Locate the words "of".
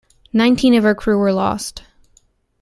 0.73-0.83